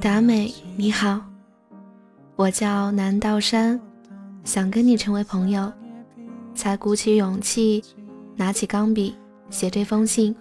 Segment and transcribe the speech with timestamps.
[0.00, 1.20] 达美，你好，
[2.34, 3.78] 我叫南道山，
[4.44, 5.70] 想跟你成为朋友，
[6.54, 7.84] 才鼓起勇气
[8.34, 9.14] 拿起钢笔
[9.50, 10.34] 写这封信。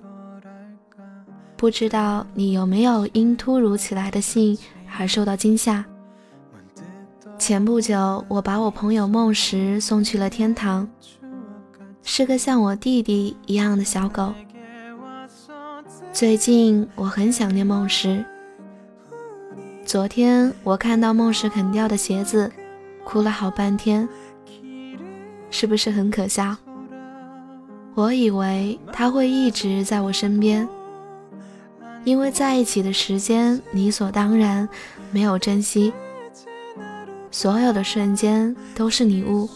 [1.57, 4.57] 不知道你有没有因突如其来的信
[4.97, 5.83] 而受到惊吓？
[7.37, 10.87] 前不久，我把我朋友梦石送去了天堂，
[12.01, 14.33] 是个像我弟弟一样的小狗。
[16.13, 18.23] 最近我很想念梦石。
[19.89, 22.51] 昨天我看到梦石啃掉的鞋子，
[23.03, 24.07] 哭了好半天，
[25.49, 26.55] 是不是很可笑？
[27.95, 30.69] 我以为他会一直在我身边，
[32.03, 34.69] 因为在一起的时间理所当然，
[35.09, 35.91] 没有珍惜，
[37.31, 39.49] 所有的瞬间都是礼物。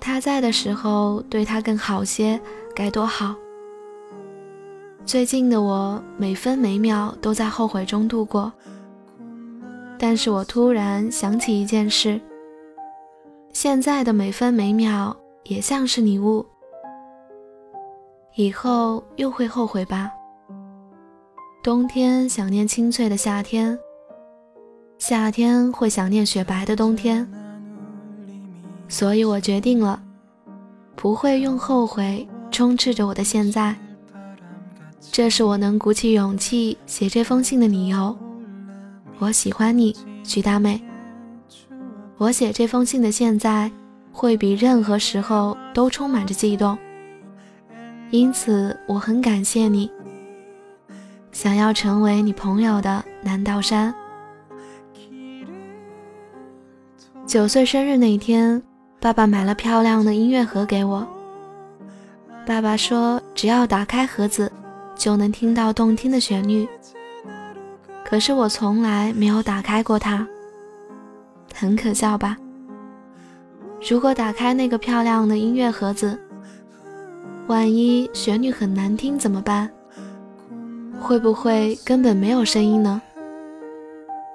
[0.00, 2.40] 他在的时候对他更好些，
[2.74, 3.36] 该多好。
[5.04, 8.52] 最近的我，每分每秒都在后悔中度过。
[9.98, 12.20] 但是我突然想起一件事：
[13.52, 16.44] 现在的每分每秒也像是礼物，
[18.34, 20.10] 以后又会后悔吧。
[21.62, 23.78] 冬天想念清脆的夏天，
[24.98, 27.26] 夏天会想念雪白的冬天。
[28.88, 30.00] 所以我决定了，
[30.94, 33.74] 不会用后悔充斥着我的现在。
[35.10, 38.16] 这是我能鼓起勇气写这封信的理由。
[39.18, 40.80] 我喜欢你，徐大妹。
[42.18, 43.70] 我写这封信的现在，
[44.12, 46.76] 会比任何时候都充满着悸动。
[48.10, 49.90] 因此，我很感谢你。
[51.32, 53.94] 想要成为你朋友的南道山。
[57.26, 58.62] 九岁生日那天，
[59.00, 61.06] 爸爸买了漂亮的音乐盒给我。
[62.46, 64.50] 爸爸说，只要打开盒子。
[64.96, 66.66] 就能听到动听的旋律。
[68.08, 70.24] 可是我从来没有打开过它，
[71.52, 72.36] 很可笑吧？
[73.90, 76.16] 如果打开那个漂亮的音乐盒子，
[77.48, 79.68] 万一旋律很难听怎么办？
[81.00, 83.02] 会不会根本没有声音呢？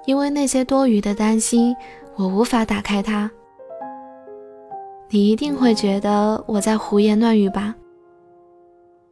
[0.04, 1.74] 因为那些多余的担心，
[2.16, 3.30] 我无法打开它。
[5.08, 7.74] 你一定会觉得我在胡言乱语吧？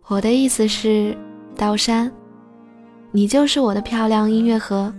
[0.08, 1.16] 我的意思是。
[1.56, 2.10] 刀山，
[3.12, 4.92] 你就是我的漂亮音乐盒，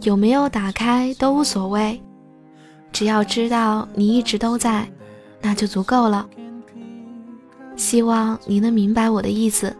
[0.00, 2.00] 有没有打开都无所谓，
[2.92, 4.88] 只要知道你一直都在，
[5.42, 6.26] 那就足够了。
[7.76, 9.76] 希望你能明白我的意思。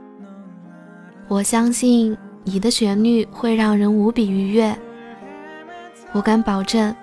[1.26, 4.76] 我相信你的旋律会让人无比愉悦，
[6.12, 6.94] 我敢保证，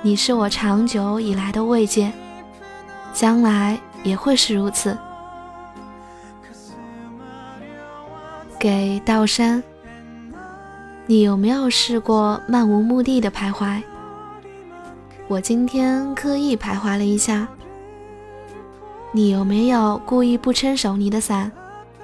[0.00, 2.10] 你是我长久以来的慰藉，
[3.12, 4.96] 将来也会是如此。
[8.62, 9.60] 给道山，
[11.08, 13.82] 你有没有试过漫无目的的徘徊？
[15.26, 17.48] 我今天刻意徘徊了一下。
[19.10, 21.50] 你有没有故意不撑手你的伞，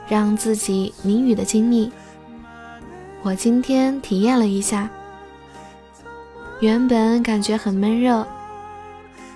[0.08, 1.92] 让自己淋雨的经历？
[3.22, 4.90] 我今天体验了一下，
[6.58, 8.26] 原本感觉很闷热，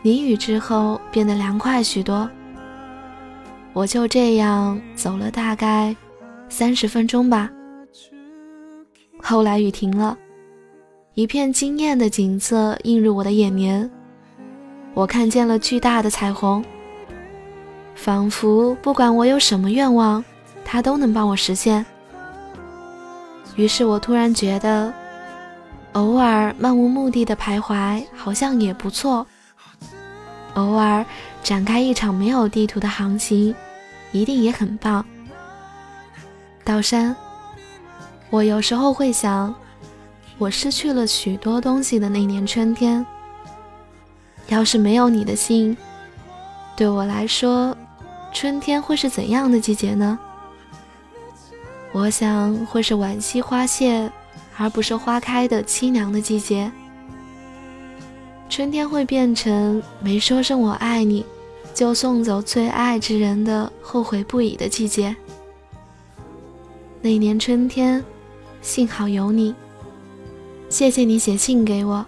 [0.03, 2.29] 淋雨之后变得凉快许多。
[3.73, 5.95] 我就这样走了大概。
[6.53, 7.51] 三十分钟吧。
[9.23, 10.19] 后来雨停了，
[11.15, 13.91] 一片惊艳的景色映入我的眼帘。
[14.93, 16.63] 我看见了巨大的彩虹，
[17.95, 20.23] 仿佛不管我有什么愿望，
[20.63, 21.87] 它都能帮我实现。
[23.57, 24.93] 于是我突然觉得，
[25.93, 29.27] 偶尔漫无目的的徘徊好像也不错。
[30.53, 31.03] 偶尔
[31.43, 33.55] 展开一场没有地图的航行，
[34.13, 35.03] 一定也很棒。
[36.65, 37.15] 道山，
[38.31, 39.55] 我有时候会想，
[40.39, 43.05] 我失去了许多东西的那年春天，
[44.49, 45.77] 要是没有你的信，
[46.77, 47.77] 对我来说，
[48.33, 50.19] 春天会是怎样的季节呢？
[51.93, 54.11] 我想会是惋惜花谢，
[54.57, 56.71] 而不是花开的凄凉的季节。
[58.49, 61.27] 春天会变成没说声我爱你，
[61.75, 65.15] 就送走最爱之人的后悔不已的季节。
[67.05, 68.03] 那年春天，
[68.61, 69.53] 幸好有你，
[70.69, 72.07] 谢谢你写信给我。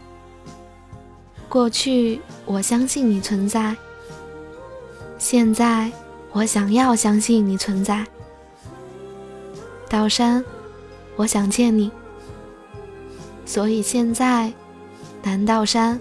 [1.49, 3.77] 过去我相信你存在，
[5.19, 5.91] 现在
[6.31, 8.07] 我想要相信你存在。
[9.91, 10.45] 岛山，
[11.17, 11.91] 我想见你，
[13.45, 14.53] 所以现在
[15.25, 16.01] 南道山。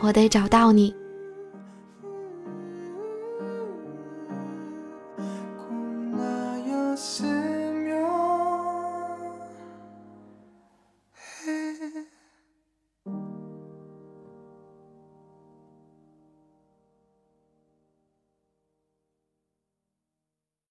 [0.00, 0.94] 我得找到你。